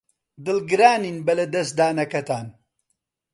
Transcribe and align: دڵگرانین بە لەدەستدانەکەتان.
دڵگرانین 0.45 1.17
بە 1.25 1.33
لەدەستدانەکەتان. 1.39 2.47